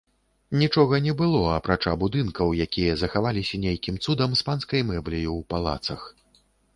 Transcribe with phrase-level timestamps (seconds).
[0.61, 6.01] Нічога не было, апрача будынкаў, якія захаваліся нейкім цудам з панскай мэбляю ў палацах.